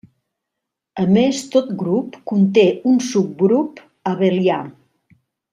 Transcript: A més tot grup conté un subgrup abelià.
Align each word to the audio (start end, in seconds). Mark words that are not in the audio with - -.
A 1.03 1.05
més 1.17 1.41
tot 1.57 1.69
grup 1.83 2.17
conté 2.33 2.65
un 2.93 2.97
subgrup 3.11 3.87
abelià. 4.15 4.59